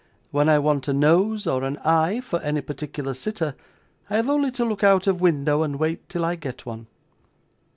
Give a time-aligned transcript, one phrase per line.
[0.31, 3.53] When I want a nose or an eye for any particular sitter,
[4.09, 6.87] I have only to look out of window and wait till I get one.